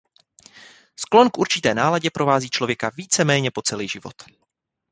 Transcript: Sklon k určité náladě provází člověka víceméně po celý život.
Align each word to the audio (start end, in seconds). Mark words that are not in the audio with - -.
Sklon 0.95 1.29
k 1.29 1.37
určité 1.37 1.73
náladě 1.73 2.09
provází 2.11 2.49
člověka 2.49 2.91
víceméně 2.95 3.51
po 3.51 3.61
celý 3.61 3.87
život. 3.87 4.15